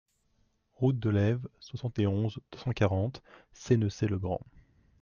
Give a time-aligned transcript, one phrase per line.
[0.73, 3.21] Route de Laives, soixante et onze, deux cent quarante
[3.53, 4.41] Sennecey-le-Grand